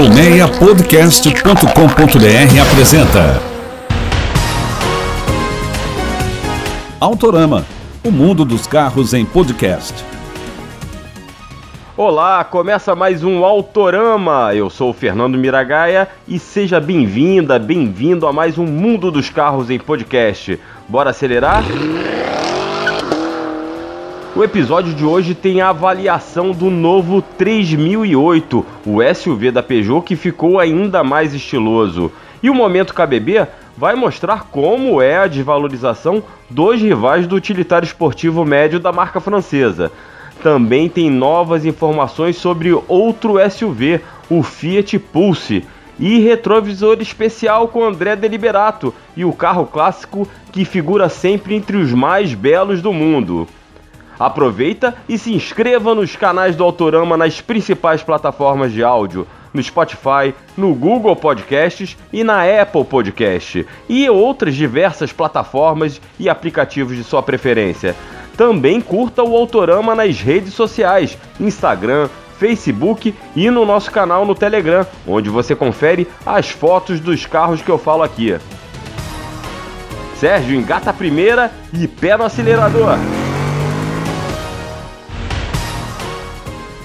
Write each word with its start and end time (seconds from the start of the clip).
Colmeiapodcast.com.br 0.00 2.60
apresenta 2.62 3.42
Autorama, 6.98 7.66
o 8.02 8.10
mundo 8.10 8.46
dos 8.46 8.66
carros 8.66 9.12
em 9.12 9.26
podcast. 9.26 9.92
Olá, 11.98 12.42
começa 12.44 12.94
mais 12.94 13.22
um 13.22 13.44
Autorama. 13.44 14.54
Eu 14.54 14.70
sou 14.70 14.88
o 14.88 14.94
Fernando 14.94 15.36
Miragaia 15.36 16.08
e 16.26 16.38
seja 16.38 16.80
bem-vinda, 16.80 17.58
bem-vindo 17.58 18.26
a 18.26 18.32
mais 18.32 18.56
um 18.56 18.64
Mundo 18.64 19.10
dos 19.10 19.28
Carros 19.28 19.68
em 19.68 19.78
podcast. 19.78 20.58
Bora 20.88 21.10
acelerar? 21.10 21.62
O 24.34 24.44
episódio 24.44 24.94
de 24.94 25.04
hoje 25.04 25.34
tem 25.34 25.60
a 25.60 25.70
avaliação 25.70 26.52
do 26.52 26.70
novo 26.70 27.20
3008, 27.20 28.64
o 28.86 28.98
SUV 29.12 29.50
da 29.50 29.60
Peugeot 29.60 30.02
que 30.02 30.14
ficou 30.14 30.60
ainda 30.60 31.02
mais 31.02 31.34
estiloso. 31.34 32.12
E 32.40 32.48
o 32.48 32.54
Momento 32.54 32.94
KBB 32.94 33.48
vai 33.76 33.96
mostrar 33.96 34.44
como 34.44 35.02
é 35.02 35.18
a 35.18 35.26
desvalorização 35.26 36.22
dos 36.48 36.80
rivais 36.80 37.26
do 37.26 37.34
utilitário 37.34 37.84
esportivo 37.84 38.44
médio 38.44 38.78
da 38.78 38.92
marca 38.92 39.18
francesa. 39.18 39.90
Também 40.40 40.88
tem 40.88 41.10
novas 41.10 41.66
informações 41.66 42.36
sobre 42.36 42.72
outro 42.86 43.34
SUV, 43.50 44.00
o 44.30 44.44
Fiat 44.44 44.96
Pulse, 44.96 45.64
e 45.98 46.20
retrovisor 46.20 46.98
especial 47.00 47.66
com 47.66 47.84
André 47.84 48.14
Deliberato 48.14 48.94
e 49.16 49.24
o 49.24 49.32
carro 49.32 49.66
clássico 49.66 50.26
que 50.52 50.64
figura 50.64 51.08
sempre 51.08 51.56
entre 51.56 51.76
os 51.76 51.92
mais 51.92 52.32
belos 52.32 52.80
do 52.80 52.92
mundo. 52.92 53.48
Aproveita 54.20 54.94
e 55.08 55.16
se 55.16 55.32
inscreva 55.32 55.94
nos 55.94 56.14
canais 56.14 56.54
do 56.54 56.62
Autorama 56.62 57.16
nas 57.16 57.40
principais 57.40 58.02
plataformas 58.02 58.70
de 58.70 58.84
áudio, 58.84 59.26
no 59.54 59.62
Spotify, 59.62 60.34
no 60.58 60.74
Google 60.74 61.16
Podcasts 61.16 61.96
e 62.12 62.22
na 62.22 62.42
Apple 62.44 62.84
Podcast, 62.84 63.66
e 63.88 64.10
outras 64.10 64.54
diversas 64.54 65.10
plataformas 65.10 66.02
e 66.18 66.28
aplicativos 66.28 66.98
de 66.98 67.02
sua 67.02 67.22
preferência. 67.22 67.96
Também 68.36 68.82
curta 68.82 69.22
o 69.22 69.34
Autorama 69.34 69.94
nas 69.94 70.20
redes 70.20 70.52
sociais, 70.52 71.16
Instagram, 71.40 72.10
Facebook 72.38 73.14
e 73.34 73.50
no 73.50 73.64
nosso 73.64 73.90
canal 73.90 74.26
no 74.26 74.34
Telegram, 74.34 74.86
onde 75.06 75.30
você 75.30 75.56
confere 75.56 76.06
as 76.26 76.50
fotos 76.50 77.00
dos 77.00 77.24
carros 77.24 77.62
que 77.62 77.70
eu 77.70 77.78
falo 77.78 78.02
aqui. 78.02 78.36
Sérgio, 80.16 80.54
engata 80.54 80.90
a 80.90 80.92
primeira 80.92 81.50
e 81.72 81.88
pé 81.88 82.18
no 82.18 82.24
acelerador. 82.24 82.98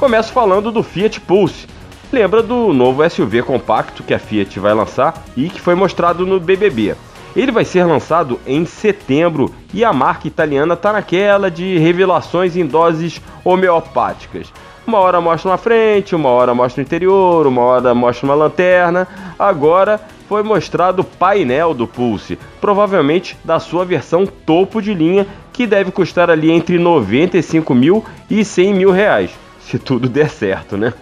Começo 0.05 0.31
falando 0.31 0.71
do 0.71 0.83
Fiat 0.83 1.19
Pulse. 1.19 1.65
Lembra 2.13 2.43
do 2.43 2.71
novo 2.71 3.09
SUV 3.09 3.41
compacto 3.41 4.03
que 4.03 4.13
a 4.13 4.19
Fiat 4.19 4.59
vai 4.59 4.71
lançar 4.71 5.25
e 5.35 5.49
que 5.49 5.59
foi 5.59 5.73
mostrado 5.73 6.27
no 6.27 6.39
BBB. 6.39 6.95
Ele 7.35 7.51
vai 7.51 7.65
ser 7.65 7.85
lançado 7.85 8.39
em 8.45 8.67
setembro 8.67 9.51
e 9.73 9.83
a 9.83 9.91
marca 9.91 10.27
italiana 10.27 10.75
está 10.75 10.93
naquela 10.93 11.49
de 11.49 11.79
revelações 11.79 12.55
em 12.55 12.67
doses 12.67 13.19
homeopáticas. 13.43 14.53
Uma 14.85 14.99
hora 14.99 15.19
mostra 15.19 15.49
na 15.49 15.57
frente, 15.57 16.13
uma 16.15 16.29
hora 16.29 16.53
mostra 16.53 16.83
o 16.83 16.85
interior, 16.85 17.47
uma 17.47 17.63
hora 17.63 17.95
mostra 17.95 18.27
uma 18.27 18.35
lanterna. 18.35 19.07
Agora 19.39 19.99
foi 20.29 20.43
mostrado 20.43 21.01
o 21.01 21.03
painel 21.05 21.73
do 21.73 21.87
Pulse, 21.87 22.37
provavelmente 22.61 23.35
da 23.43 23.59
sua 23.59 23.83
versão 23.83 24.27
topo 24.27 24.83
de 24.83 24.93
linha, 24.93 25.25
que 25.51 25.65
deve 25.65 25.89
custar 25.89 26.29
ali 26.29 26.51
entre 26.51 26.77
95 26.77 27.73
mil 27.73 28.05
e 28.29 28.45
100 28.45 28.71
mil 28.71 28.91
reais 28.91 29.31
se 29.65 29.79
tudo 29.79 30.07
der 30.07 30.29
certo, 30.29 30.77
né? 30.77 30.93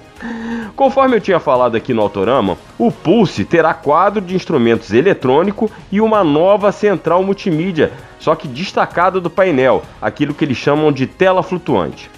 Conforme 0.75 1.17
eu 1.17 1.21
tinha 1.21 1.39
falado 1.39 1.75
aqui 1.75 1.93
no 1.93 2.01
Autorama, 2.01 2.57
o 2.79 2.91
Pulse 2.91 3.43
terá 3.43 3.73
quadro 3.73 4.21
de 4.21 4.35
instrumentos 4.35 4.91
eletrônico 4.91 5.69
e 5.91 5.99
uma 5.99 6.23
nova 6.23 6.71
central 6.71 7.21
multimídia, 7.23 7.91
só 8.19 8.33
que 8.33 8.47
destacada 8.47 9.19
do 9.19 9.29
painel, 9.29 9.83
aquilo 10.01 10.33
que 10.33 10.45
eles 10.45 10.57
chamam 10.57 10.91
de 10.91 11.05
tela 11.05 11.43
flutuante. 11.43 12.09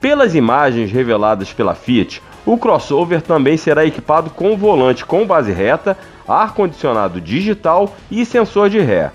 Pelas 0.00 0.34
imagens 0.34 0.92
reveladas 0.92 1.52
pela 1.52 1.74
Fiat, 1.74 2.22
o 2.44 2.58
crossover 2.58 3.22
também 3.22 3.56
será 3.56 3.86
equipado 3.86 4.28
com 4.28 4.56
volante 4.56 5.04
com 5.04 5.26
base 5.26 5.50
reta, 5.50 5.96
ar-condicionado 6.28 7.20
digital 7.20 7.94
e 8.10 8.24
sensor 8.26 8.68
de 8.68 8.78
ré. 8.78 9.10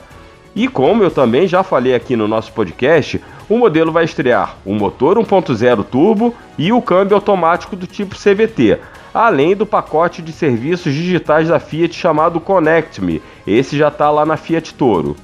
E 0.56 0.68
como 0.68 1.04
eu 1.04 1.12
também 1.12 1.48
já 1.48 1.62
falei 1.62 1.94
aqui 1.94 2.16
no 2.16 2.28
nosso 2.28 2.52
podcast, 2.52 3.22
o 3.50 3.58
modelo 3.58 3.92
vai 3.92 4.06
estrear 4.06 4.56
o 4.64 4.74
motor 4.74 5.18
1.0 5.18 5.84
turbo 5.84 6.36
e 6.58 6.72
o 6.72 6.82
câmbio 6.82 7.16
automático 7.16 7.76
do 7.76 7.88
tipo 7.88 8.16
CVT, 8.16 8.80
além 9.12 9.56
do 9.56 9.66
pacote 9.66 10.22
de 10.22 10.32
serviços 10.32 10.94
digitais 10.94 11.48
da 11.48 11.60
Fiat 11.60 11.94
chamado 11.98 12.40
Connect 12.40 13.02
Me. 13.02 13.22
Esse 13.48 13.76
já 13.76 13.88
está 13.88 14.12
lá 14.12 14.24
na 14.26 14.38
Fiat 14.38 14.76
Toro. 14.76 15.16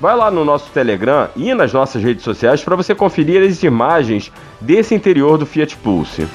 Vai 0.00 0.16
lá 0.16 0.30
no 0.30 0.44
nosso 0.44 0.70
Telegram 0.70 1.28
e 1.36 1.52
nas 1.54 1.72
nossas 1.72 2.02
redes 2.02 2.24
sociais 2.24 2.62
para 2.62 2.76
você 2.76 2.94
conferir 2.94 3.42
as 3.42 3.62
imagens 3.62 4.32
desse 4.60 4.94
interior 4.94 5.36
do 5.36 5.46
Fiat 5.46 5.76
Pulse. 5.76 6.26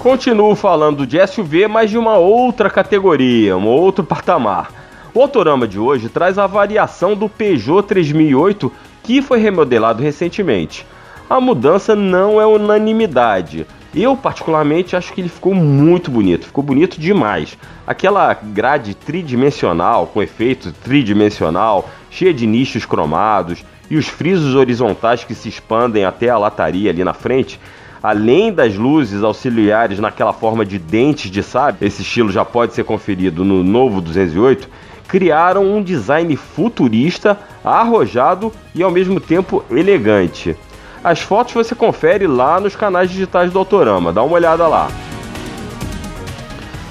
Continuo 0.00 0.54
falando 0.54 1.06
de 1.06 1.24
SUV, 1.26 1.66
mas 1.66 1.90
de 1.90 1.98
uma 1.98 2.16
outra 2.16 2.70
categoria, 2.70 3.56
um 3.56 3.66
outro 3.66 4.04
patamar. 4.04 4.70
O 5.12 5.20
Autorama 5.20 5.66
de 5.66 5.78
hoje 5.78 6.08
traz 6.08 6.38
a 6.38 6.46
variação 6.46 7.16
do 7.16 7.28
Peugeot 7.28 7.82
3008 7.82 8.70
que 9.06 9.22
foi 9.22 9.38
remodelado 9.38 10.02
recentemente. 10.02 10.84
A 11.30 11.40
mudança 11.40 11.94
não 11.94 12.40
é 12.40 12.46
unanimidade. 12.46 13.64
Eu, 13.94 14.16
particularmente, 14.16 14.96
acho 14.96 15.12
que 15.12 15.20
ele 15.20 15.28
ficou 15.28 15.54
muito 15.54 16.10
bonito, 16.10 16.46
ficou 16.46 16.62
bonito 16.62 17.00
demais. 17.00 17.56
Aquela 17.86 18.34
grade 18.34 18.94
tridimensional, 18.94 20.08
com 20.08 20.20
efeito 20.20 20.72
tridimensional, 20.72 21.88
cheia 22.10 22.34
de 22.34 22.48
nichos 22.48 22.84
cromados 22.84 23.64
e 23.88 23.96
os 23.96 24.08
frisos 24.08 24.56
horizontais 24.56 25.22
que 25.22 25.36
se 25.36 25.48
expandem 25.48 26.04
até 26.04 26.28
a 26.28 26.36
lataria 26.36 26.90
ali 26.90 27.04
na 27.04 27.14
frente, 27.14 27.60
além 28.02 28.52
das 28.52 28.74
luzes 28.74 29.22
auxiliares 29.22 30.00
naquela 30.00 30.32
forma 30.32 30.66
de 30.66 30.80
dentes 30.80 31.30
de 31.30 31.44
sábio, 31.44 31.86
esse 31.86 32.02
estilo 32.02 32.32
já 32.32 32.44
pode 32.44 32.74
ser 32.74 32.82
conferido 32.82 33.44
no 33.44 33.62
novo 33.62 34.00
208 34.00 34.68
criaram 35.06 35.64
um 35.64 35.82
design 35.82 36.34
futurista, 36.36 37.38
arrojado 37.66 38.52
e 38.74 38.82
ao 38.82 38.90
mesmo 38.90 39.18
tempo 39.18 39.64
elegante. 39.70 40.56
As 41.02 41.20
fotos 41.20 41.54
você 41.54 41.74
confere 41.74 42.26
lá 42.26 42.60
nos 42.60 42.76
canais 42.76 43.10
digitais 43.10 43.50
do 43.50 43.58
Autorama, 43.58 44.12
dá 44.12 44.22
uma 44.22 44.34
olhada 44.34 44.66
lá. 44.68 44.88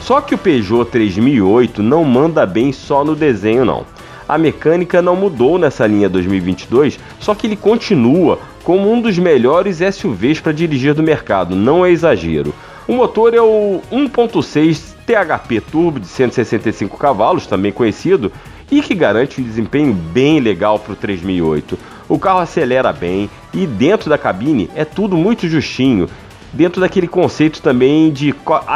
Só 0.02 0.22
que 0.22 0.36
o 0.36 0.38
Peugeot 0.38 0.86
3008 0.92 1.82
não 1.82 2.04
manda 2.04 2.46
bem 2.46 2.72
só 2.72 3.04
no 3.04 3.16
desenho 3.16 3.66
não. 3.66 3.86
A 4.28 4.38
mecânica 4.38 5.02
não 5.02 5.16
mudou 5.16 5.58
nessa 5.58 5.86
linha 5.88 6.10
2022, 6.10 7.00
só 7.20 7.34
que 7.34 7.48
ele 7.48 7.56
continua 7.56 8.40
como 8.64 8.92
um 8.92 9.00
dos 9.00 9.18
melhores 9.18 9.80
SUVs 9.96 10.40
para 10.40 10.52
dirigir 10.52 10.94
do 10.94 11.04
mercado, 11.04 11.56
não 11.56 11.86
é 11.86 11.92
exagero. 11.92 12.54
O 12.88 12.94
motor 12.94 13.34
é 13.34 13.42
o 13.42 13.82
1.6 13.92 14.96
THP 15.06 15.62
Turbo 15.62 16.00
de 16.00 16.08
165 16.08 16.98
cavalos, 16.98 17.46
também 17.46 17.72
conhecido, 17.72 18.32
e 18.72 18.82
que 18.82 18.96
garante 18.96 19.42
um 19.42 19.44
desempenho 19.44 19.94
bem 19.94 20.40
legal 20.40 20.80
para 20.80 20.94
o 20.94 20.96
3008. 20.96 21.78
O 22.08 22.20
carro 22.20 22.40
acelera 22.40 22.94
bem 22.94 23.30
e 23.54 23.66
dentro 23.66 24.10
da 24.10 24.18
cabine 24.18 24.70
é 24.76 24.86
tudo 24.86 25.18
muito 25.18 25.48
justinho, 25.48 26.08
dentro 26.54 26.80
daquele 26.80 27.08
conceito 27.08 27.62
também 27.62 28.12
de 28.12 28.34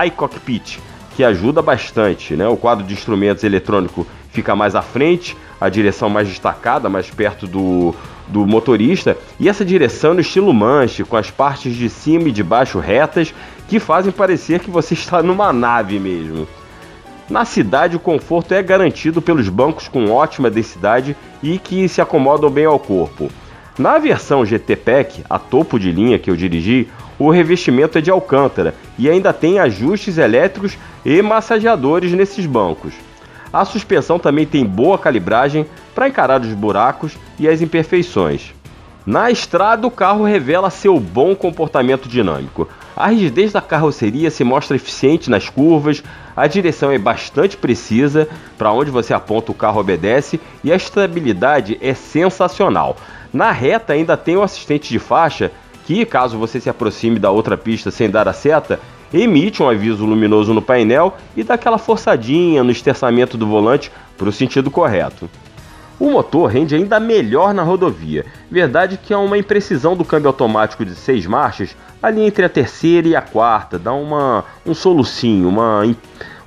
iCockpit, 0.07 0.79
que 1.15 1.23
ajuda 1.23 1.61
bastante. 1.61 2.35
Né? 2.35 2.47
O 2.47 2.57
quadro 2.57 2.85
de 2.85 2.93
instrumentos 2.93 3.43
eletrônico 3.43 4.05
fica 4.31 4.55
mais 4.55 4.75
à 4.75 4.81
frente, 4.81 5.35
a 5.59 5.69
direção 5.69 6.09
mais 6.09 6.27
destacada, 6.27 6.89
mais 6.89 7.09
perto 7.09 7.45
do, 7.45 7.93
do 8.27 8.45
motorista, 8.45 9.17
e 9.39 9.49
essa 9.49 9.65
direção 9.65 10.13
no 10.13 10.21
estilo 10.21 10.53
manche, 10.53 11.03
com 11.03 11.17
as 11.17 11.29
partes 11.29 11.75
de 11.75 11.89
cima 11.89 12.29
e 12.29 12.31
de 12.31 12.43
baixo 12.43 12.79
retas, 12.79 13.33
que 13.67 13.79
fazem 13.79 14.11
parecer 14.11 14.59
que 14.59 14.71
você 14.71 14.93
está 14.95 15.21
numa 15.21 15.51
nave 15.51 15.99
mesmo. 15.99 16.47
Na 17.29 17.45
cidade, 17.45 17.95
o 17.95 17.99
conforto 17.99 18.53
é 18.55 18.63
garantido 18.63 19.21
pelos 19.21 19.47
bancos 19.49 19.87
com 19.87 20.09
ótima 20.11 20.49
densidade 20.49 21.15
e 21.43 21.59
que 21.59 21.87
se 21.87 22.01
acomodam 22.01 22.49
bem 22.49 22.65
ao 22.65 22.79
corpo. 22.79 23.29
Na 23.77 23.99
versão 23.99 24.43
GT 24.43 24.75
Pack, 24.75 25.23
a 25.29 25.37
topo 25.37 25.79
de 25.79 25.91
linha 25.91 26.17
que 26.17 26.31
eu 26.31 26.35
dirigi, 26.35 26.87
o 27.19 27.29
revestimento 27.29 27.99
é 27.99 28.01
de 28.01 28.09
alcântara 28.09 28.73
e 28.97 29.07
ainda 29.07 29.31
tem 29.31 29.59
ajustes 29.59 30.17
elétricos 30.17 30.75
e 31.05 31.21
massageadores 31.21 32.13
nesses 32.13 32.47
bancos. 32.47 32.93
A 33.53 33.63
suspensão 33.63 34.17
também 34.17 34.47
tem 34.47 34.65
boa 34.65 34.97
calibragem 34.97 35.67
para 35.93 36.07
encarar 36.07 36.41
os 36.41 36.53
buracos 36.53 37.15
e 37.37 37.47
as 37.47 37.61
imperfeições. 37.61 38.53
Na 39.09 39.31
estrada, 39.31 39.87
o 39.87 39.89
carro 39.89 40.23
revela 40.23 40.69
seu 40.69 40.99
bom 40.99 41.33
comportamento 41.33 42.07
dinâmico. 42.07 42.69
A 42.95 43.07
rigidez 43.07 43.51
da 43.51 43.59
carroceria 43.59 44.29
se 44.29 44.43
mostra 44.43 44.75
eficiente 44.75 45.31
nas 45.31 45.49
curvas, 45.49 46.03
a 46.37 46.45
direção 46.45 46.91
é 46.91 46.99
bastante 46.99 47.57
precisa, 47.57 48.27
para 48.55 48.71
onde 48.71 48.91
você 48.91 49.11
aponta 49.11 49.51
o 49.51 49.55
carro 49.55 49.79
obedece 49.79 50.39
e 50.63 50.71
a 50.71 50.75
estabilidade 50.75 51.75
é 51.81 51.95
sensacional. 51.95 52.97
Na 53.33 53.51
reta 53.51 53.93
ainda 53.93 54.15
tem 54.15 54.37
o 54.37 54.43
assistente 54.43 54.89
de 54.89 54.99
faixa, 54.99 55.51
que 55.87 56.05
caso 56.05 56.37
você 56.37 56.61
se 56.61 56.69
aproxime 56.69 57.17
da 57.17 57.31
outra 57.31 57.57
pista 57.57 57.89
sem 57.89 58.11
dar 58.11 58.27
a 58.27 58.33
seta, 58.33 58.79
emite 59.11 59.63
um 59.63 59.67
aviso 59.67 60.05
luminoso 60.05 60.53
no 60.53 60.61
painel 60.61 61.17
e 61.35 61.41
dá 61.41 61.55
aquela 61.55 61.79
forçadinha 61.79 62.63
no 62.63 62.69
esterçamento 62.69 63.39
do 63.39 63.47
volante 63.47 63.91
para 64.15 64.29
o 64.29 64.31
sentido 64.31 64.69
correto. 64.69 65.27
O 65.99 66.09
motor 66.09 66.49
rende 66.49 66.73
ainda 66.73 66.97
melhor 66.97 67.53
na 67.53 67.61
rodovia. 67.61 68.25
Verdade 68.49 68.97
que 68.97 69.13
há 69.13 69.19
uma 69.19 69.37
imprecisão 69.37 69.97
do 69.97 70.05
câmbio 70.05 70.29
automático 70.29 70.85
de 70.85 70.95
seis 70.95 71.25
marchas 71.25 71.75
ali 72.01 72.21
entre 72.21 72.45
a 72.45 72.49
terceira 72.49 73.07
e 73.09 73.15
a 73.17 73.21
quarta, 73.21 73.77
dá 73.77 73.91
uma, 73.91 74.45
um 74.65 74.73
solucinho, 74.73 75.49
uma, 75.49 75.81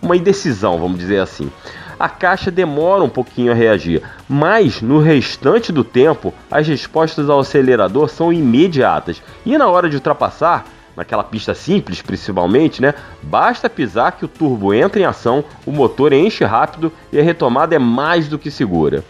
uma 0.01 0.17
indecisão, 0.17 0.79
vamos 0.79 0.99
dizer 0.99 1.21
assim. 1.21 1.53
A 2.01 2.09
caixa 2.09 2.51
demora 2.51 3.05
um 3.05 3.11
pouquinho 3.11 3.53
a 3.53 3.55
reagir, 3.55 4.03
mas 4.27 4.81
no 4.81 4.99
restante 4.99 5.71
do 5.71 5.85
tempo 5.85 6.33
as 6.51 6.67
respostas 6.67 7.29
ao 7.29 7.41
acelerador 7.41 8.09
são 8.09 8.33
imediatas 8.33 9.23
e 9.45 9.59
na 9.59 9.69
hora 9.69 9.89
de 9.91 9.97
ultrapassar 9.97 10.65
naquela 10.97 11.23
pista 11.23 11.55
simples 11.55 12.01
principalmente, 12.01 12.81
né? 12.81 12.95
Basta 13.23 13.69
pisar 13.69 14.13
que 14.13 14.25
o 14.25 14.29
turbo 14.29 14.73
entra 14.73 15.01
em 15.01 15.05
ação, 15.05 15.45
o 15.67 15.71
motor 15.71 16.15
enche 16.15 16.43
rápido 16.43 16.91
e 17.13 17.21
a 17.21 17.23
retomada 17.23 17.77
é 17.77 17.79
mais 17.79 18.29
do 18.29 18.39
que 18.39 18.51
segura. 18.51 19.05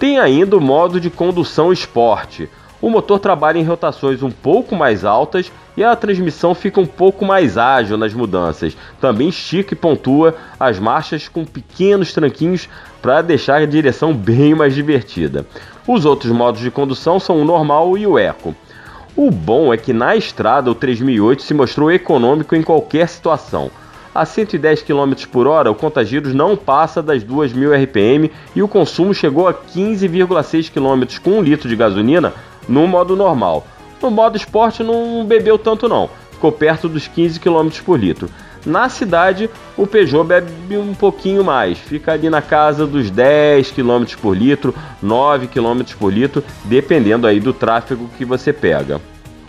Tem 0.00 0.18
ainda 0.18 0.56
o 0.56 0.60
modo 0.62 0.98
de 0.98 1.10
condução 1.10 1.70
esporte. 1.70 2.48
O 2.80 2.88
motor 2.88 3.18
trabalha 3.18 3.58
em 3.58 3.64
rotações 3.64 4.22
um 4.22 4.30
pouco 4.30 4.74
mais 4.74 5.04
altas 5.04 5.52
e 5.76 5.84
a 5.84 5.94
transmissão 5.94 6.54
fica 6.54 6.80
um 6.80 6.86
pouco 6.86 7.22
mais 7.22 7.58
ágil 7.58 7.98
nas 7.98 8.14
mudanças. 8.14 8.74
Também 8.98 9.28
estica 9.28 9.74
e 9.74 9.76
pontua 9.76 10.34
as 10.58 10.78
marchas 10.78 11.28
com 11.28 11.44
pequenos 11.44 12.14
tranquinhos 12.14 12.66
para 13.02 13.20
deixar 13.20 13.60
a 13.60 13.66
direção 13.66 14.14
bem 14.14 14.54
mais 14.54 14.74
divertida. 14.74 15.44
Os 15.86 16.06
outros 16.06 16.32
modos 16.32 16.62
de 16.62 16.70
condução 16.70 17.20
são 17.20 17.38
o 17.38 17.44
normal 17.44 17.98
e 17.98 18.06
o 18.06 18.18
eco. 18.18 18.56
O 19.14 19.30
bom 19.30 19.70
é 19.70 19.76
que 19.76 19.92
na 19.92 20.16
estrada 20.16 20.70
o 20.70 20.74
3008 20.74 21.42
se 21.42 21.52
mostrou 21.52 21.92
econômico 21.92 22.56
em 22.56 22.62
qualquer 22.62 23.06
situação. 23.06 23.70
A 24.14 24.24
110 24.24 24.82
km 24.82 25.14
por 25.30 25.46
hora, 25.46 25.70
o 25.70 25.74
contagiros 25.74 26.34
não 26.34 26.56
passa 26.56 27.00
das 27.00 27.22
2.000 27.22 27.84
RPM 27.84 28.30
e 28.56 28.62
o 28.62 28.66
consumo 28.66 29.14
chegou 29.14 29.46
a 29.46 29.54
15,6 29.54 30.70
km 30.70 31.20
com 31.22 31.38
1 31.38 31.42
litro 31.42 31.68
de 31.68 31.76
gasolina 31.76 32.34
no 32.68 32.88
modo 32.88 33.14
normal. 33.14 33.64
No 34.02 34.10
modo 34.10 34.36
esporte 34.36 34.82
não 34.82 35.24
bebeu 35.24 35.56
tanto 35.56 35.88
não, 35.88 36.10
ficou 36.32 36.50
perto 36.50 36.88
dos 36.88 37.06
15 37.06 37.38
km 37.38 37.68
por 37.84 38.00
litro. 38.00 38.28
Na 38.66 38.88
cidade, 38.88 39.48
o 39.76 39.86
Peugeot 39.86 40.24
bebe 40.24 40.76
um 40.76 40.92
pouquinho 40.92 41.44
mais, 41.44 41.78
fica 41.78 42.12
ali 42.12 42.28
na 42.28 42.42
casa 42.42 42.86
dos 42.86 43.10
10 43.10 43.70
km 43.70 44.04
por 44.20 44.36
litro, 44.36 44.74
9 45.00 45.46
km 45.46 45.82
por 45.98 46.12
litro, 46.12 46.42
dependendo 46.64 47.26
aí 47.26 47.40
do 47.40 47.52
tráfego 47.52 48.10
que 48.18 48.24
você 48.24 48.52
pega. 48.52 49.00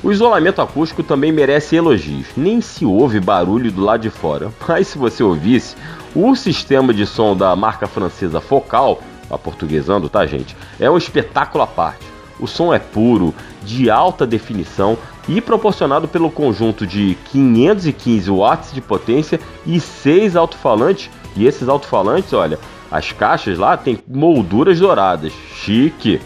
O 0.04 0.12
isolamento 0.12 0.64
acústico 0.64 1.04
também 1.04 1.32
merece 1.32 1.76
elogios. 1.76 2.28
Nem 2.36 2.60
se 2.60 2.84
ouve 2.84 3.20
barulho 3.20 3.72
do 3.72 3.84
lado 3.84 4.02
de 4.02 4.10
fora, 4.10 4.52
mas 4.68 4.88
se 4.88 4.98
você 4.98 5.22
ouvisse, 5.22 5.76
o 6.16 6.36
sistema 6.36 6.92
de 6.92 7.06
som 7.06 7.36
da 7.36 7.56
marca 7.56 7.86
francesa 7.86 8.42
Focal, 8.42 9.00
aportuguesando, 9.30 10.10
tá 10.10 10.26
gente, 10.26 10.58
é 10.80 10.90
um 10.90 10.98
espetáculo 10.98 11.64
à 11.64 11.68
parte. 11.68 12.04
O 12.40 12.48
som 12.48 12.74
é 12.74 12.80
puro, 12.80 13.32
de 13.64 13.92
alta 13.92 14.26
definição 14.26 14.98
e 15.30 15.40
proporcionado 15.40 16.08
pelo 16.08 16.32
conjunto 16.32 16.88
de 16.88 17.16
515 17.32 18.32
watts 18.32 18.74
de 18.74 18.82
potência 18.82 19.40
e 19.68 19.80
6 19.80 20.36
alto-falantes. 20.36 21.12
E 21.38 21.46
esses 21.46 21.70
alto-falantes, 21.70 22.34
olha, 22.34 22.58
as 22.92 23.12
caixas 23.12 23.60
lá 23.60 23.78
têm 23.78 24.00
molduras 24.08 24.80
douradas, 24.80 25.32
chique. 25.54 26.20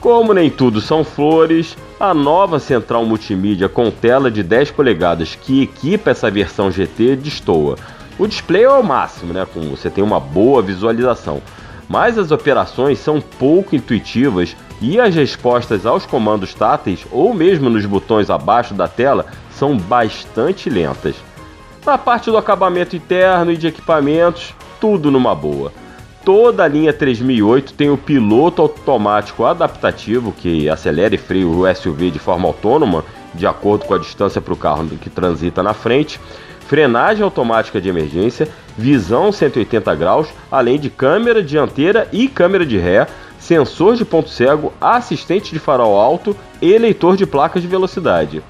Como 0.00 0.32
nem 0.32 0.48
tudo 0.48 0.80
são 0.80 1.04
flores, 1.04 1.76
a 1.98 2.14
nova 2.14 2.58
central 2.58 3.04
multimídia 3.04 3.68
com 3.68 3.90
tela 3.90 4.30
de 4.30 4.42
10 4.42 4.70
polegadas 4.70 5.34
que 5.34 5.62
equipa 5.62 6.10
essa 6.10 6.30
versão 6.30 6.70
GT 6.70 7.16
destoa. 7.16 7.76
O 8.18 8.26
display 8.26 8.62
é 8.62 8.70
o 8.70 8.82
máximo, 8.82 9.34
né? 9.34 9.46
Com 9.52 9.60
você 9.60 9.90
tem 9.90 10.02
uma 10.02 10.18
boa 10.18 10.62
visualização, 10.62 11.42
mas 11.86 12.16
as 12.16 12.30
operações 12.30 12.98
são 12.98 13.20
pouco 13.20 13.76
intuitivas 13.76 14.56
e 14.80 14.98
as 14.98 15.14
respostas 15.14 15.84
aos 15.84 16.06
comandos 16.06 16.54
táteis 16.54 17.06
ou 17.12 17.34
mesmo 17.34 17.68
nos 17.68 17.84
botões 17.84 18.30
abaixo 18.30 18.72
da 18.72 18.88
tela 18.88 19.26
são 19.50 19.76
bastante 19.76 20.70
lentas. 20.70 21.14
Na 21.84 21.98
parte 21.98 22.30
do 22.30 22.38
acabamento 22.38 22.96
interno 22.96 23.52
e 23.52 23.56
de 23.56 23.66
equipamentos, 23.66 24.54
tudo 24.80 25.10
numa 25.10 25.34
boa. 25.34 25.70
Toda 26.24 26.64
a 26.64 26.68
linha 26.68 26.92
3008 26.92 27.72
tem 27.72 27.88
o 27.88 27.96
piloto 27.96 28.60
automático 28.60 29.44
adaptativo 29.44 30.32
que 30.32 30.68
acelera 30.68 31.14
e 31.14 31.18
freia 31.18 31.46
o 31.46 31.74
SUV 31.74 32.10
de 32.10 32.18
forma 32.18 32.46
autônoma, 32.46 33.04
de 33.34 33.46
acordo 33.46 33.86
com 33.86 33.94
a 33.94 33.98
distância 33.98 34.40
para 34.40 34.52
o 34.52 34.56
carro 34.56 34.86
que 35.00 35.08
transita 35.08 35.62
na 35.62 35.72
frente, 35.72 36.20
frenagem 36.66 37.24
automática 37.24 37.80
de 37.80 37.88
emergência, 37.88 38.48
visão 38.76 39.32
180 39.32 39.94
graus, 39.94 40.28
além 40.50 40.78
de 40.78 40.90
câmera 40.90 41.42
dianteira 41.42 42.06
e 42.12 42.28
câmera 42.28 42.66
de 42.66 42.76
ré, 42.76 43.06
sensor 43.38 43.96
de 43.96 44.04
ponto 44.04 44.28
cego, 44.28 44.74
assistente 44.78 45.52
de 45.52 45.58
farol 45.58 45.98
alto 45.98 46.36
e 46.60 46.76
leitor 46.76 47.16
de 47.16 47.24
placas 47.24 47.62
de 47.62 47.68
velocidade. 47.68 48.42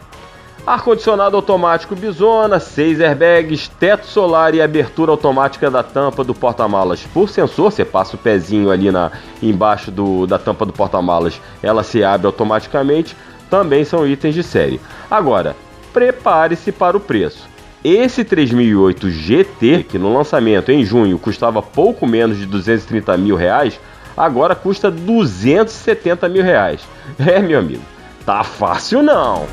Ar-condicionado 0.66 1.36
automático 1.36 1.96
Bizona, 1.96 2.60
6 2.60 3.00
airbags, 3.00 3.68
teto 3.68 4.06
solar 4.06 4.54
e 4.54 4.60
abertura 4.60 5.10
automática 5.10 5.70
da 5.70 5.82
tampa 5.82 6.22
do 6.22 6.34
porta-malas 6.34 7.02
por 7.14 7.28
sensor. 7.28 7.72
Você 7.72 7.84
passa 7.84 8.14
o 8.14 8.18
pezinho 8.18 8.70
ali 8.70 8.90
na, 8.90 9.10
embaixo 9.42 9.90
do, 9.90 10.26
da 10.26 10.38
tampa 10.38 10.66
do 10.66 10.72
porta-malas, 10.72 11.40
ela 11.62 11.82
se 11.82 12.04
abre 12.04 12.26
automaticamente. 12.26 13.16
Também 13.48 13.84
são 13.84 14.06
itens 14.06 14.34
de 14.34 14.42
série. 14.42 14.80
Agora, 15.10 15.56
prepare-se 15.92 16.70
para 16.70 16.96
o 16.96 17.00
preço. 17.00 17.48
Esse 17.82 18.22
3008 18.22 19.10
GT, 19.10 19.86
que 19.88 19.98
no 19.98 20.12
lançamento 20.12 20.70
em 20.70 20.84
junho 20.84 21.18
custava 21.18 21.62
pouco 21.62 22.06
menos 22.06 22.36
de 22.36 22.44
230 22.44 23.16
mil 23.16 23.34
reais, 23.34 23.80
agora 24.16 24.54
custa 24.54 24.90
270 24.90 26.28
mil 26.28 26.44
reais. 26.44 26.82
É, 27.18 27.40
meu 27.40 27.58
amigo, 27.58 27.82
tá 28.26 28.44
fácil 28.44 29.02
não. 29.02 29.46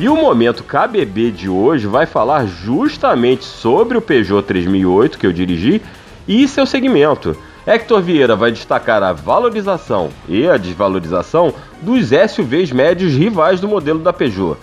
E 0.00 0.08
o 0.08 0.16
momento 0.16 0.64
KBB 0.64 1.30
de 1.30 1.46
hoje 1.50 1.86
vai 1.86 2.06
falar 2.06 2.46
justamente 2.46 3.44
sobre 3.44 3.98
o 3.98 4.00
Peugeot 4.00 4.42
3008 4.46 5.18
que 5.18 5.26
eu 5.26 5.32
dirigi 5.32 5.82
e 6.26 6.48
seu 6.48 6.64
segmento. 6.64 7.36
Hector 7.66 8.00
Vieira 8.00 8.34
vai 8.34 8.50
destacar 8.50 9.02
a 9.02 9.12
valorização 9.12 10.08
e 10.26 10.48
a 10.48 10.56
desvalorização 10.56 11.52
dos 11.82 12.08
SUVs 12.30 12.72
médios 12.72 13.12
rivais 13.12 13.60
do 13.60 13.68
modelo 13.68 13.98
da 13.98 14.10
Peugeot. 14.10 14.56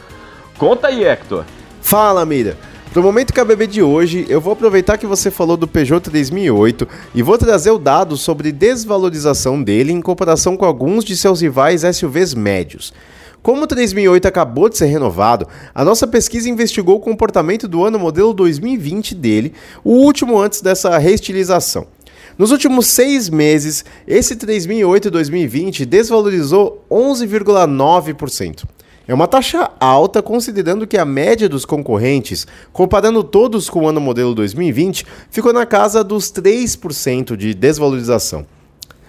Conta 0.57 0.87
aí, 0.87 1.03
Hector. 1.05 1.45
Fala, 1.83 2.25
Mira. 2.25 2.57
No 2.95 3.03
momento 3.03 3.31
KBB 3.31 3.67
de 3.67 3.83
hoje, 3.83 4.25
eu 4.27 4.41
vou 4.41 4.53
aproveitar 4.53 4.97
que 4.97 5.05
você 5.05 5.29
falou 5.29 5.55
do 5.55 5.67
Peugeot 5.67 6.01
3008 6.01 6.87
e 7.13 7.21
vou 7.21 7.37
trazer 7.37 7.69
o 7.69 7.77
dado 7.77 8.17
sobre 8.17 8.51
desvalorização 8.51 9.61
dele 9.61 9.91
em 9.93 10.01
comparação 10.01 10.57
com 10.57 10.65
alguns 10.65 11.05
de 11.05 11.15
seus 11.15 11.41
rivais 11.41 11.83
SUVs 11.83 12.33
médios. 12.33 12.91
Como 13.41 13.63
o 13.63 13.67
3008 13.67 14.27
acabou 14.27 14.67
de 14.67 14.77
ser 14.77 14.87
renovado, 14.87 15.47
a 15.73 15.85
nossa 15.85 16.05
pesquisa 16.05 16.49
investigou 16.49 16.97
o 16.97 16.99
comportamento 16.99 17.67
do 17.67 17.83
ano 17.83 17.97
modelo 17.97 18.33
2020 18.33 19.15
dele, 19.15 19.53
o 19.83 19.91
último 19.91 20.39
antes 20.39 20.61
dessa 20.61 20.97
reestilização. 20.97 21.87
Nos 22.37 22.51
últimos 22.51 22.87
seis 22.87 23.29
meses, 23.29 23.83
esse 24.07 24.35
3008 24.35 25.09
2020 25.09 25.85
desvalorizou 25.85 26.85
11,9%. 26.91 28.63
É 29.07 29.13
uma 29.13 29.25
taxa 29.25 29.71
alta 29.79 30.21
considerando 30.21 30.85
que 30.85 30.97
a 30.97 31.05
média 31.05 31.47
dos 31.47 31.63
concorrentes, 31.63 32.45
comparando 32.73 33.23
todos 33.23 33.69
com 33.69 33.83
o 33.83 33.87
ano 33.87 34.01
modelo 34.01 34.35
2020, 34.35 35.05
ficou 35.31 35.53
na 35.53 35.65
casa 35.65 36.03
dos 36.03 36.29
3% 36.29 37.37
de 37.37 37.53
desvalorização. 37.53 38.45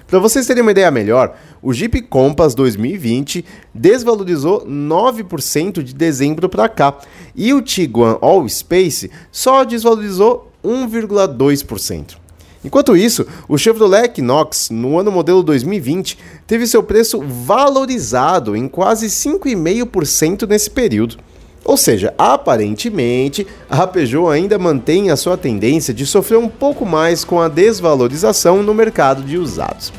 Para 0.06 0.20
vocês 0.20 0.46
terem 0.46 0.62
uma 0.62 0.70
ideia 0.70 0.90
melhor, 0.90 1.36
o 1.62 1.72
Jeep 1.72 2.02
Compass 2.02 2.54
2020 2.54 3.44
desvalorizou 3.74 4.66
9% 4.66 5.82
de 5.82 5.94
dezembro 5.94 6.48
para 6.48 6.68
cá 6.68 6.98
e 7.34 7.52
o 7.52 7.62
Tiguan 7.62 8.18
All 8.20 8.48
Space 8.48 9.10
só 9.30 9.64
desvalorizou 9.64 10.50
1,2%. 10.64 12.16
Enquanto 12.64 12.96
isso, 12.96 13.24
o 13.48 13.56
Chevrolet 13.56 14.06
Equinox, 14.06 14.70
no 14.70 14.98
ano 14.98 15.12
modelo 15.12 15.42
2020, 15.42 16.18
teve 16.46 16.66
seu 16.66 16.82
preço 16.82 17.22
valorizado 17.22 18.56
em 18.56 18.66
quase 18.66 19.06
5,5% 19.06 20.48
nesse 20.48 20.68
período. 20.68 21.16
Ou 21.64 21.76
seja, 21.76 22.14
aparentemente, 22.16 23.46
a 23.68 23.86
Peugeot 23.86 24.30
ainda 24.30 24.58
mantém 24.58 25.10
a 25.10 25.16
sua 25.16 25.36
tendência 25.36 25.94
de 25.94 26.06
sofrer 26.06 26.38
um 26.38 26.48
pouco 26.48 26.84
mais 26.84 27.24
com 27.24 27.40
a 27.40 27.48
desvalorização 27.48 28.62
no 28.62 28.74
mercado 28.74 29.22
de 29.22 29.36
usados. 29.36 29.92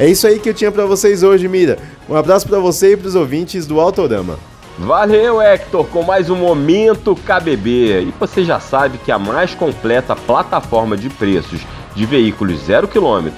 É 0.00 0.08
isso 0.08 0.26
aí 0.26 0.38
que 0.38 0.48
eu 0.48 0.54
tinha 0.54 0.72
para 0.72 0.86
vocês 0.86 1.22
hoje, 1.22 1.46
Mira. 1.46 1.78
Um 2.08 2.16
abraço 2.16 2.48
para 2.48 2.58
você 2.58 2.94
e 2.94 2.96
para 2.96 3.08
os 3.08 3.14
ouvintes 3.14 3.66
do 3.66 3.78
Autorama. 3.78 4.38
Valeu, 4.78 5.42
Hector, 5.42 5.84
com 5.88 6.02
mais 6.02 6.30
um 6.30 6.36
Momento 6.36 7.14
KBB. 7.14 8.04
E 8.04 8.14
você 8.18 8.42
já 8.42 8.58
sabe 8.58 8.96
que 8.96 9.12
a 9.12 9.18
mais 9.18 9.54
completa 9.54 10.16
plataforma 10.16 10.96
de 10.96 11.10
preços 11.10 11.60
de 11.94 12.06
veículos 12.06 12.60
0 12.60 12.88
km, 12.88 13.28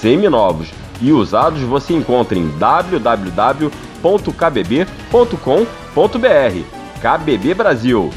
seminovos 0.00 0.68
e 1.02 1.12
usados 1.12 1.60
você 1.60 1.92
encontra 1.92 2.38
em 2.38 2.48
www.kbb.com.br. 2.48 3.76
KBB 7.02 7.52
Brasil. 7.52 8.10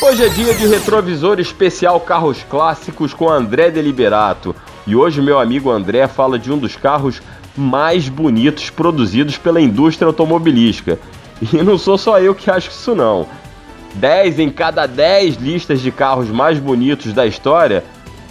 Hoje 0.00 0.24
é 0.24 0.28
dia 0.28 0.54
de 0.54 0.64
retrovisor 0.64 1.40
especial 1.40 1.98
carros 1.98 2.44
clássicos 2.48 3.12
com 3.12 3.28
André 3.28 3.68
Deliberato. 3.68 4.54
E 4.86 4.94
hoje 4.94 5.20
meu 5.20 5.40
amigo 5.40 5.72
André 5.72 6.06
fala 6.06 6.38
de 6.38 6.52
um 6.52 6.56
dos 6.56 6.76
carros 6.76 7.20
mais 7.56 8.08
bonitos 8.08 8.70
produzidos 8.70 9.36
pela 9.36 9.60
indústria 9.60 10.06
automobilística. 10.06 11.00
E 11.52 11.56
não 11.62 11.76
sou 11.76 11.98
só 11.98 12.20
eu 12.20 12.32
que 12.32 12.48
acho 12.48 12.70
isso 12.70 12.94
não. 12.94 13.26
10 13.94 14.38
em 14.38 14.50
cada 14.50 14.86
10 14.86 15.36
listas 15.36 15.80
de 15.80 15.90
carros 15.90 16.28
mais 16.28 16.60
bonitos 16.60 17.12
da 17.12 17.26
história, 17.26 17.84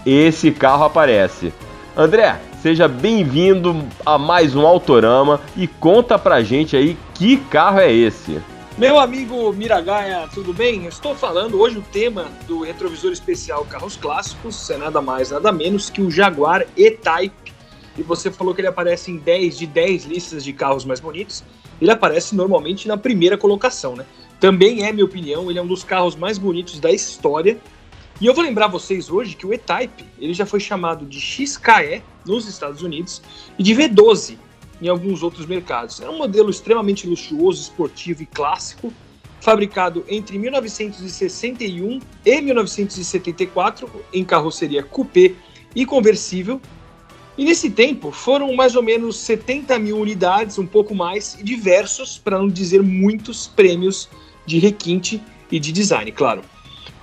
esse 0.05 0.51
carro 0.51 0.86
aparece. 0.86 1.53
André, 1.97 2.39
seja 2.62 2.88
bem-vindo 2.88 3.83
a 4.05 4.17
mais 4.17 4.55
um 4.55 4.65
Autorama 4.65 5.41
e 5.55 5.67
conta 5.67 6.17
pra 6.17 6.41
gente 6.41 6.77
aí 6.77 6.97
que 7.13 7.36
carro 7.36 7.79
é 7.79 7.91
esse. 7.91 8.41
Meu 8.77 9.00
amigo 9.00 9.51
Miragaia, 9.53 10.29
tudo 10.31 10.53
bem? 10.53 10.86
estou 10.86 11.15
falando 11.15 11.60
hoje 11.60 11.79
o 11.79 11.81
tema 11.81 12.25
do 12.48 12.62
retrovisor 12.62 13.12
especial 13.12 13.65
Carros 13.65 13.96
Clássicos 13.96 14.69
é 14.69 14.77
nada 14.77 15.01
mais, 15.01 15.31
nada 15.31 15.51
menos 15.51 15.89
que 15.89 16.00
o 16.00 16.12
Jaguar 16.12 16.63
E-Type. 16.77 17.51
E 17.98 18.03
você 18.03 18.29
falou 18.29 18.53
que 18.53 18.62
ele 18.62 18.67
aparece 18.67 19.10
em 19.10 19.17
10 19.17 19.57
de 19.57 19.65
10 19.65 20.05
listas 20.05 20.43
de 20.43 20.53
carros 20.53 20.86
mais 20.86 21.00
bonitos. 21.00 21.43
Ele 21.81 21.89
aparece 21.89 22.36
normalmente 22.36 22.88
na 22.88 22.96
primeira 22.96 23.36
colocação, 23.36 23.96
né? 23.96 24.05
Também 24.39 24.86
é, 24.86 24.93
minha 24.93 25.05
opinião, 25.05 25.50
ele 25.50 25.57
é 25.57 25.62
um 25.62 25.67
dos 25.67 25.84
carros 25.84 26.15
mais 26.15 26.38
bonitos 26.38 26.79
da 26.79 26.91
história. 26.91 27.57
E 28.22 28.27
eu 28.27 28.34
vou 28.36 28.43
lembrar 28.43 28.67
vocês 28.67 29.10
hoje 29.10 29.36
que 29.36 29.48
o 29.48 29.51
E-Type 29.51 30.05
ele 30.19 30.36
já 30.36 30.46
foi 30.46 30.60
chamado 30.60 31.03
de 31.03 31.19
XKE 31.19 32.03
nos 32.27 32.48
Estados 32.48 32.84
Unidos 32.84 33.24
e 33.57 33.63
de 33.63 33.74
V12 33.74 34.38
em 34.81 34.88
alguns 34.88 35.24
outros 35.24 35.46
mercados. 35.46 36.00
É 36.01 36.10
um 36.10 36.17
modelo 36.17 36.50
extremamente 36.50 37.07
luxuoso, 37.07 37.62
esportivo 37.62 38.24
e 38.24 38.25
clássico, 38.25 38.93
fabricado 39.39 40.03
entre 40.07 40.38
1961 40.38 42.00
e 42.25 42.41
1974 42.41 43.89
em 44.13 44.24
carroceria 44.24 44.84
coupé 44.84 45.34
e 45.75 45.86
conversível. 45.86 46.62
E 47.38 47.46
nesse 47.46 47.69
tempo 47.69 48.12
foram 48.12 48.53
mais 48.55 48.75
ou 48.75 48.81
menos 48.81 49.17
70 49.17 49.77
mil 49.77 49.98
unidades, 49.98 50.57
um 50.57 50.65
pouco 50.65 50.96
mais, 50.96 51.36
e 51.39 51.43
diversos, 51.43 52.17
para 52.17 52.39
não 52.39 52.48
dizer 52.48 52.81
muitos, 52.81 53.46
prêmios 53.46 54.10
de 54.46 54.57
requinte 54.57 55.22
e 55.51 55.60
de 55.60 55.72
design, 55.72 56.12
claro. 56.12 56.41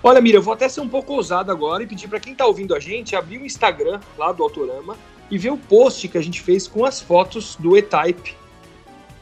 Olha, 0.02 0.20
Mira, 0.20 0.38
eu 0.38 0.42
vou 0.42 0.52
até 0.52 0.68
ser 0.68 0.80
um 0.80 0.88
pouco 0.88 1.14
ousado 1.14 1.52
agora 1.52 1.82
e 1.82 1.86
pedir 1.86 2.08
para 2.08 2.20
quem 2.20 2.32
está 2.32 2.44
ouvindo 2.44 2.74
a 2.74 2.80
gente 2.80 3.14
abrir 3.14 3.38
o 3.38 3.46
Instagram 3.46 4.00
lá 4.18 4.32
do 4.32 4.42
Autorama 4.42 4.98
e 5.30 5.38
ver 5.38 5.50
o 5.50 5.56
post 5.56 6.08
que 6.08 6.18
a 6.18 6.22
gente 6.22 6.40
fez 6.40 6.66
com 6.66 6.84
as 6.84 7.00
fotos 7.00 7.56
do 7.56 7.76
E-Type. 7.76 8.34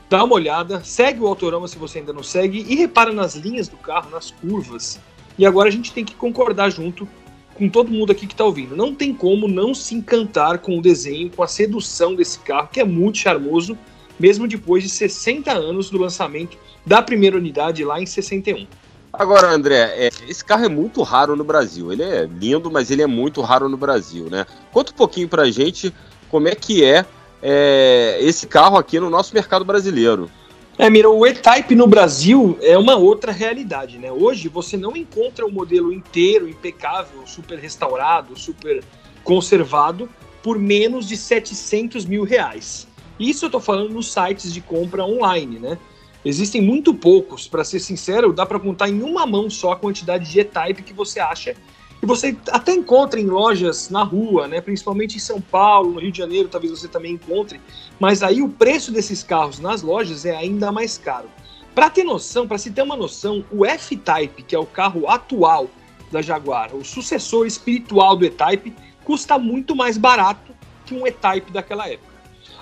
Dá 0.09 0.25
uma 0.25 0.35
olhada, 0.35 0.85
segue 0.85 1.21
o 1.21 1.26
Autorama 1.26 1.66
se 1.66 1.78
você 1.78 2.00
ainda 2.00 2.12
não 2.12 2.23
segue 2.23 2.66
e 2.68 2.75
repara 2.75 3.12
nas 3.12 3.35
linhas 3.35 3.68
do 3.68 3.76
carro, 3.76 4.11
nas 4.11 4.30
curvas. 4.30 5.00
E 5.38 5.47
agora 5.47 5.68
a 5.68 5.73
gente 5.73 5.92
tem 5.92 6.04
que 6.04 6.14
concordar 6.14 6.71
junto 6.71 7.09
com 7.54 7.68
todo 7.68 7.90
mundo 7.90 8.12
aqui 8.12 8.26
que 8.26 8.35
está 8.35 8.44
ouvindo. 8.44 8.76
Não 8.76 8.94
tem 8.94 9.14
como 9.14 9.49
não 9.49 9.75
se 9.75 9.94
encantar 9.94 10.59
com 10.59 10.78
o 10.78 10.82
desenho, 10.82 11.30
com 11.30 11.42
a 11.42 11.47
sedução 11.47 12.14
desse 12.14 12.38
carro, 12.40 12.68
que 12.68 12.80
é 12.80 12.85
muito 12.85 13.18
charmoso, 13.18 13.78
mesmo 14.18 14.47
depois 14.47 14.82
de 14.82 14.88
60 14.88 15.50
anos 15.50 15.90
do 15.90 15.99
lançamento 15.99 16.59
da 16.85 17.00
primeira 17.00 17.37
unidade 17.37 17.85
lá 17.85 18.00
em 18.00 18.06
61. 18.06 18.66
Agora, 19.12 19.50
André, 19.50 19.76
é, 19.76 20.11
esse 20.26 20.42
carro 20.42 20.64
é 20.64 20.69
muito 20.69 21.02
raro 21.02 21.37
no 21.37 21.45
Brasil. 21.45 21.92
Ele 21.92 22.02
é 22.02 22.25
lindo, 22.25 22.71
mas 22.71 22.90
ele 22.90 23.02
é 23.02 23.07
muito 23.07 23.42
raro 23.42 23.69
no 23.69 23.76
Brasil, 23.76 24.31
né? 24.31 24.47
Conta 24.73 24.90
um 24.90 24.95
pouquinho 24.95 25.28
pra 25.28 25.50
gente 25.50 25.92
como 26.31 26.49
é 26.49 26.54
que 26.54 26.83
é, 26.83 27.04
é 27.42 28.19
esse 28.21 28.47
carro 28.47 28.78
aqui 28.78 28.99
no 28.99 29.11
nosso 29.11 29.35
mercado 29.35 29.64
brasileiro. 29.64 30.31
É, 30.78 30.88
Mira, 30.88 31.11
o 31.11 31.26
E-Type 31.26 31.75
no 31.75 31.87
Brasil 31.87 32.59
é 32.62 32.78
uma 32.78 32.97
outra 32.97 33.31
realidade, 33.31 33.99
né? 33.99 34.11
Hoje 34.11 34.49
você 34.49 34.78
não 34.78 34.97
encontra 34.97 35.45
o 35.45 35.49
um 35.49 35.52
modelo 35.52 35.92
inteiro, 35.92 36.49
impecável, 36.49 37.26
super 37.26 37.59
restaurado, 37.59 38.38
super 38.38 38.83
conservado, 39.23 40.09
por 40.42 40.59
menos 40.59 41.07
de 41.07 41.19
700 41.19 42.07
mil 42.07 42.25
reais. 42.25 42.88
Isso 43.21 43.45
eu 43.45 43.50
tô 43.50 43.61
falando 43.61 43.92
nos 43.92 44.11
sites 44.11 44.52
de 44.52 44.62
compra 44.62 45.04
online, 45.04 45.59
né? 45.59 45.78
Existem 46.24 46.62
muito 46.62 46.94
poucos, 46.94 47.48
para 47.48 47.64
ser 47.64 47.80
sincero, 47.80 48.32
dá 48.32 48.46
para 48.46 48.60
contar 48.60 48.88
em 48.88 49.02
uma 49.02 49.26
mão 49.26 49.50
só 49.50 49.72
a 49.72 49.76
quantidade 49.76 50.30
de 50.30 50.38
E-Type 50.38 50.82
que 50.82 50.92
você 50.92 51.18
acha. 51.18 51.56
E 52.00 52.06
você 52.06 52.36
até 52.48 52.72
encontra 52.72 53.20
em 53.20 53.26
lojas 53.26 53.88
na 53.88 54.02
rua, 54.02 54.46
né? 54.46 54.60
principalmente 54.60 55.16
em 55.16 55.20
São 55.20 55.40
Paulo, 55.40 55.92
no 55.92 56.00
Rio 56.00 56.12
de 56.12 56.18
Janeiro, 56.18 56.48
talvez 56.48 56.72
você 56.72 56.88
também 56.88 57.14
encontre. 57.14 57.60
Mas 57.98 58.22
aí 58.22 58.42
o 58.42 58.48
preço 58.48 58.92
desses 58.92 59.22
carros 59.22 59.58
nas 59.58 59.82
lojas 59.82 60.24
é 60.24 60.34
ainda 60.34 60.70
mais 60.72 60.96
caro. 60.96 61.28
Para 61.74 61.90
ter 61.90 62.04
noção, 62.04 62.46
para 62.46 62.58
se 62.58 62.70
ter 62.70 62.82
uma 62.82 62.96
noção, 62.96 63.44
o 63.50 63.64
F-Type, 63.64 64.42
que 64.42 64.54
é 64.54 64.58
o 64.58 64.66
carro 64.66 65.08
atual 65.08 65.68
da 66.10 66.20
Jaguar, 66.20 66.74
o 66.74 66.84
sucessor 66.84 67.46
espiritual 67.46 68.16
do 68.16 68.24
E-Type, 68.24 68.74
custa 69.04 69.38
muito 69.38 69.74
mais 69.74 69.96
barato 69.96 70.52
que 70.84 70.94
um 70.94 71.06
E-Type 71.06 71.50
daquela 71.50 71.88
época. 71.88 72.12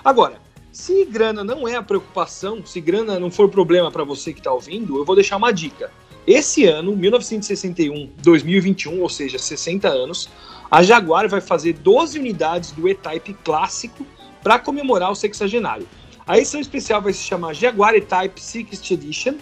Agora, 0.03 0.39
se 0.71 1.03
grana 1.05 1.43
não 1.43 1.67
é 1.67 1.75
a 1.75 1.83
preocupação, 1.83 2.65
se 2.65 2.79
grana 2.79 3.19
não 3.19 3.29
for 3.29 3.49
problema 3.49 3.91
para 3.91 4.05
você 4.05 4.31
que 4.31 4.39
está 4.39 4.53
ouvindo, 4.53 4.97
eu 4.97 5.03
vou 5.03 5.15
deixar 5.15 5.35
uma 5.35 5.51
dica. 5.51 5.91
Esse 6.25 6.65
ano, 6.65 6.95
1961-2021, 6.95 8.99
ou 8.99 9.09
seja, 9.09 9.37
60 9.37 9.89
anos, 9.89 10.29
a 10.69 10.81
Jaguar 10.81 11.27
vai 11.27 11.41
fazer 11.41 11.73
12 11.73 12.19
unidades 12.19 12.71
do 12.71 12.87
E-Type 12.87 13.33
clássico 13.43 14.05
para 14.41 14.59
comemorar 14.59 15.11
o 15.11 15.15
sexagenário. 15.15 15.87
A 16.25 16.37
edição 16.37 16.61
especial 16.61 17.01
vai 17.01 17.11
se 17.11 17.23
chamar 17.23 17.53
Jaguar 17.53 17.95
E-Type 17.95 18.39
60 18.39 18.93
Edition 18.93 19.33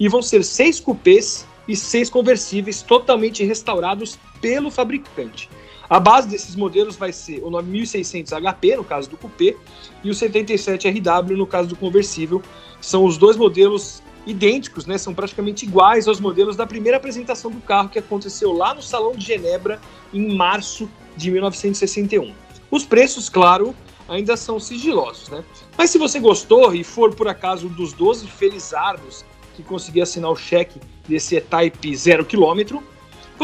e 0.00 0.08
vão 0.08 0.22
ser 0.22 0.42
seis 0.42 0.80
cupês 0.80 1.46
e 1.68 1.76
seis 1.76 2.10
conversíveis 2.10 2.82
totalmente 2.82 3.44
restaurados 3.44 4.18
pelo 4.40 4.70
fabricante. 4.70 5.48
A 5.92 6.00
base 6.00 6.26
desses 6.26 6.56
modelos 6.56 6.96
vai 6.96 7.12
ser 7.12 7.44
o 7.44 7.50
9600 7.50 8.32
HP, 8.32 8.76
no 8.76 8.82
caso 8.82 9.10
do 9.10 9.18
Coupé, 9.18 9.54
e 10.02 10.08
o 10.08 10.14
77RW, 10.14 11.36
no 11.36 11.46
caso 11.46 11.68
do 11.68 11.76
conversível. 11.76 12.40
São 12.80 13.04
os 13.04 13.18
dois 13.18 13.36
modelos 13.36 14.02
idênticos, 14.26 14.86
né? 14.86 14.96
São 14.96 15.12
praticamente 15.12 15.66
iguais 15.66 16.08
aos 16.08 16.18
modelos 16.18 16.56
da 16.56 16.66
primeira 16.66 16.96
apresentação 16.96 17.50
do 17.50 17.60
carro 17.60 17.90
que 17.90 17.98
aconteceu 17.98 18.54
lá 18.54 18.72
no 18.72 18.80
Salão 18.80 19.12
de 19.12 19.26
Genebra 19.26 19.78
em 20.14 20.34
março 20.34 20.88
de 21.14 21.30
1961. 21.30 22.32
Os 22.70 22.86
preços, 22.86 23.28
claro, 23.28 23.76
ainda 24.08 24.34
são 24.34 24.58
sigilosos, 24.58 25.28
né? 25.28 25.44
Mas 25.76 25.90
se 25.90 25.98
você 25.98 26.18
gostou 26.18 26.74
e 26.74 26.82
for 26.82 27.14
por 27.14 27.28
acaso 27.28 27.66
um 27.66 27.70
dos 27.70 27.92
12 27.92 28.26
felizardos 28.28 29.26
que 29.54 29.62
conseguir 29.62 30.00
assinar 30.00 30.30
o 30.30 30.36
cheque 30.36 30.80
desse 31.06 31.36
E-Type 31.36 31.94
0 31.94 32.24
km, 32.24 32.80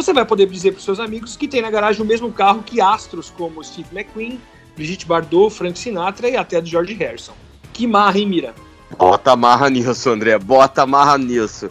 você 0.03 0.13
vai 0.13 0.25
poder 0.25 0.47
dizer 0.47 0.71
para 0.71 0.79
os 0.79 0.85
seus 0.85 1.01
amigos 1.01 1.37
que 1.37 1.49
tem 1.49 1.61
na 1.61 1.71
garagem 1.71 2.03
o 2.03 2.05
mesmo 2.05 2.33
carro 2.33 2.63
que 2.63 2.81
astros 2.81 3.31
como 3.37 3.65
Steve 3.65 3.89
McQueen, 3.93 4.41
Brigitte 4.77 5.05
Bardot, 5.05 5.53
Frank 5.53 5.77
Sinatra 5.77 6.29
e 6.29 6.37
até 6.37 6.61
do 6.61 6.69
George 6.69 6.95
Harrison. 6.95 7.33
Que 7.73 7.85
marra, 7.85 8.17
hein, 8.17 8.29
Mira? 8.29 8.55
Bota 8.97 9.35
marra 9.35 9.69
nisso, 9.69 10.09
André. 10.09 10.39
Bota 10.39 10.87
marra 10.87 11.19
nisso. 11.19 11.69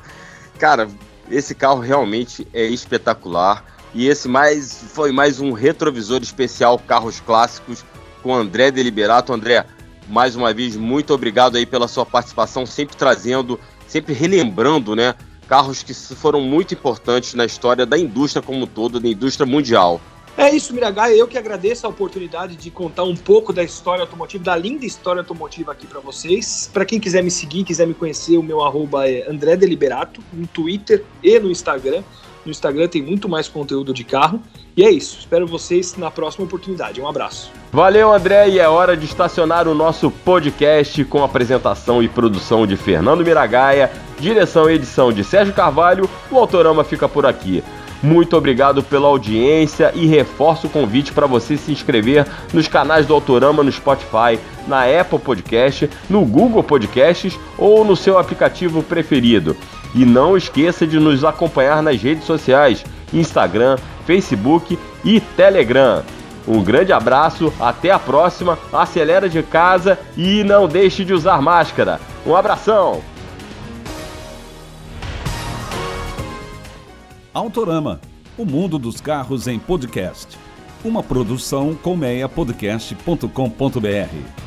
Cara, 0.59 0.89
esse 1.31 1.55
carro 1.55 1.79
realmente 1.79 2.45
é 2.53 2.65
espetacular. 2.65 3.63
E 3.93 4.07
esse 4.07 4.27
mais 4.27 4.83
foi 4.93 5.13
mais 5.13 5.39
um 5.39 5.53
retrovisor 5.53 6.21
especial 6.21 6.77
Carros 6.77 7.21
Clássicos 7.21 7.85
com 8.21 8.35
André 8.35 8.71
Deliberato. 8.71 9.31
André, 9.31 9.65
mais 10.09 10.35
uma 10.35 10.53
vez, 10.53 10.75
muito 10.75 11.13
obrigado 11.13 11.55
aí 11.55 11.65
pela 11.65 11.87
sua 11.87 12.05
participação, 12.05 12.65
sempre 12.65 12.97
trazendo, 12.97 13.57
sempre 13.87 14.13
relembrando, 14.13 14.95
né, 14.95 15.15
carros 15.47 15.81
que 15.81 15.93
foram 15.93 16.41
muito 16.41 16.73
importantes 16.73 17.33
na 17.33 17.45
história 17.45 17.85
da 17.85 17.97
indústria 17.97 18.41
como 18.41 18.63
um 18.63 18.67
todo, 18.67 18.99
da 18.99 19.07
indústria 19.07 19.45
mundial. 19.45 20.01
É 20.37 20.53
isso, 20.55 20.71
Miragai. 20.71 21.19
Eu 21.19 21.27
que 21.27 21.35
agradeço 21.35 21.87
a 21.87 21.89
oportunidade 21.89 22.55
de 22.55 22.69
contar 22.69 23.03
um 23.03 23.15
pouco 23.15 23.51
da 23.51 23.63
história 23.63 24.03
automotiva, 24.03 24.43
da 24.43 24.55
linda 24.55 24.85
história 24.85 25.21
automotiva 25.21 25.71
aqui 25.71 25.87
para 25.87 25.99
vocês. 25.99 26.69
Para 26.71 26.85
quem 26.85 26.99
quiser 26.99 27.23
me 27.23 27.31
seguir, 27.31 27.63
quiser 27.63 27.87
me 27.87 27.95
conhecer, 27.95 28.37
o 28.37 28.43
meu 28.43 28.63
arroba 28.63 29.09
é 29.09 29.27
André 29.27 29.55
Deliberato, 29.55 30.21
no 30.31 30.45
Twitter 30.45 31.03
e 31.23 31.39
no 31.39 31.49
Instagram. 31.49 32.03
No 32.47 32.51
Instagram 32.51 32.87
tem 32.87 33.01
muito 33.01 33.27
mais 33.27 33.49
conteúdo 33.49 33.93
de 33.93 34.05
carro. 34.05 34.41
E 34.75 34.81
é 34.81 34.89
isso. 34.89 35.17
Espero 35.19 35.45
vocês 35.45 35.97
na 35.97 36.09
próxima 36.09 36.45
oportunidade. 36.45 37.01
Um 37.01 37.07
abraço. 37.07 37.51
Valeu, 37.73 38.13
André. 38.13 38.47
E 38.47 38.57
é 38.57 38.69
hora 38.69 38.95
de 38.95 39.03
estacionar 39.03 39.67
o 39.67 39.75
nosso 39.75 40.09
podcast 40.09 41.03
com 41.03 41.21
apresentação 41.21 42.01
e 42.01 42.07
produção 42.07 42.65
de 42.65 42.77
Fernando 42.77 43.25
Miragaia, 43.25 43.91
direção 44.17 44.69
e 44.69 44.75
edição 44.75 45.11
de 45.11 45.25
Sérgio 45.25 45.53
Carvalho. 45.53 46.09
O 46.31 46.37
Autorama 46.37 46.85
fica 46.85 47.09
por 47.09 47.25
aqui. 47.25 47.61
Muito 48.01 48.37
obrigado 48.37 48.81
pela 48.81 49.07
audiência 49.07 49.91
e 49.93 50.05
reforço 50.05 50.67
o 50.67 50.69
convite 50.69 51.11
para 51.11 51.27
você 51.27 51.57
se 51.57 51.71
inscrever 51.71 52.25
nos 52.53 52.67
canais 52.67 53.05
do 53.05 53.13
Autorama 53.13 53.63
no 53.63 53.71
Spotify, 53.71 54.39
na 54.67 54.83
Apple 54.83 55.19
Podcast, 55.19 55.89
no 56.09 56.23
Google 56.23 56.63
Podcasts 56.63 57.37
ou 57.57 57.83
no 57.83 57.95
seu 57.95 58.17
aplicativo 58.17 58.83
preferido. 58.83 59.57
E 59.93 60.05
não 60.05 60.37
esqueça 60.37 60.85
de 60.85 60.99
nos 60.99 61.23
acompanhar 61.23 61.81
nas 61.81 62.01
redes 62.01 62.25
sociais: 62.25 62.85
Instagram, 63.13 63.77
Facebook 64.05 64.77
e 65.03 65.19
Telegram. 65.19 66.03
Um 66.47 66.63
grande 66.63 66.93
abraço, 66.93 67.51
até 67.59 67.91
a 67.91 67.99
próxima, 67.99 68.57
acelera 68.71 69.27
de 69.27 69.43
casa 69.43 69.99
e 70.15 70.45
não 70.45 70.65
deixe 70.67 71.03
de 71.03 71.13
usar 71.13 71.41
máscara. 71.41 71.99
Um 72.25 72.33
abração! 72.35 73.01
Autorama, 77.33 77.99
o 78.37 78.45
mundo 78.45 78.79
dos 78.79 79.01
carros 79.01 79.47
em 79.47 79.59
podcast. 79.59 80.39
Uma 80.83 81.01
produção 81.03 81.75
colmeiapodcast.com.br. 81.75 84.46